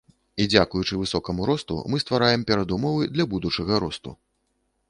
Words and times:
І 0.43 0.45
дзякуючы 0.53 0.97
высокаму 1.01 1.41
росту 1.51 1.77
мы 1.95 2.01
ствараем 2.05 2.47
перадумовы 2.53 3.03
для 3.19 3.29
будучага 3.37 3.73
росту. 3.85 4.19